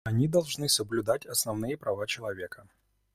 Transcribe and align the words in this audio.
Они 0.03 0.27
должны 0.27 0.67
соблюдать 0.67 1.27
основные 1.27 1.77
права 1.77 2.07
человека. 2.07 2.67